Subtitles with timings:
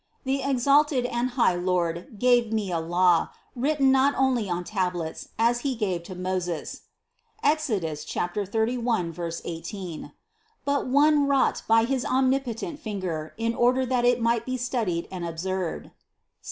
[0.23, 5.59] The exalted and high Lord gave me a law, written not only on tablets, as
[5.59, 6.81] He gave to Moses
[7.43, 7.83] (Exod.
[7.85, 10.11] 31, 18),
[10.65, 15.07] but one wrought by his omnipo tent finger in order that it might be studied
[15.11, 15.91] and ob served (Ps.